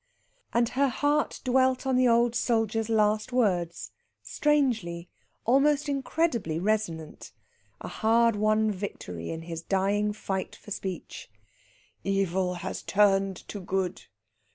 And 0.51 0.69
her 0.69 0.87
heart 0.89 1.41
dwelt 1.43 1.85
on 1.85 1.95
the 1.95 2.07
old 2.07 2.33
soldier's 2.33 2.89
last 2.89 3.31
words, 3.31 3.91
strangely, 4.23 5.09
almost 5.45 5.87
incredibly, 5.87 6.59
resonant, 6.59 7.31
a 7.81 7.87
hard 7.87 8.35
won 8.35 8.71
victory 8.71 9.29
in 9.29 9.43
his 9.43 9.61
dying 9.61 10.11
fight 10.11 10.55
for 10.55 10.71
speech, 10.71 11.29
"Evil 12.03 12.55
has 12.55 12.81
turned 12.81 13.35
to 13.49 13.59
good. 13.59 14.05